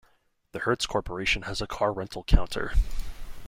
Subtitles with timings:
[0.53, 2.73] The Hertz Corporation has a car rental counter.